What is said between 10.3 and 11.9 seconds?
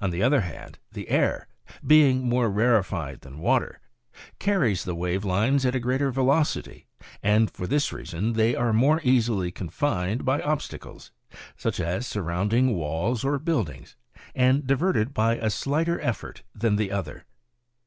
ob stacles, such